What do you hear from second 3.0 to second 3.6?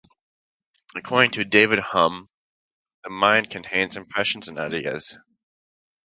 the mind